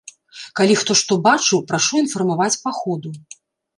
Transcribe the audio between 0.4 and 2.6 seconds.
Калі хто што бачыў, прашу інфармаваць